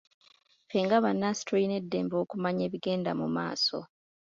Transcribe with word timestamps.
Ffe 0.67 0.77
nga 0.85 0.97
bannansi 1.03 1.41
tulina 1.47 1.73
eddembe 1.81 2.15
okumanya 2.23 2.61
ebigenda 2.67 3.11
mu 3.19 3.27
maaso. 3.35 3.79